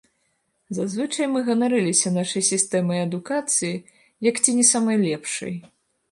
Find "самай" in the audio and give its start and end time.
4.71-4.97